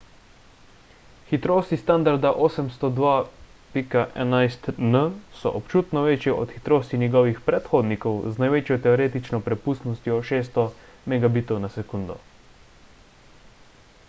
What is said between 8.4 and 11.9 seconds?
največjo teoretično prepustnostjo 600 mbit/s